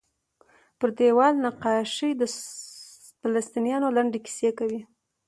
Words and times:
پر 0.79 0.89
دیوال 0.97 1.33
نقاشۍ 1.45 2.11
د 2.17 2.23
فلسطینیانو 3.19 3.95
لنډې 3.97 4.19
کیسې 4.25 4.49
کوي. 4.59 4.81